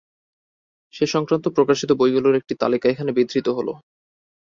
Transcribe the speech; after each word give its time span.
সে 0.93 1.05
সংক্রান্ত 1.07 1.45
প্রকাশিত 1.47 1.89
বইগুলোর 1.91 2.35
একটি 2.35 2.53
তালিকা 2.55 2.85
এখানে 2.89 3.11
বিধৃত 3.11 3.47
হলো। 3.49 3.73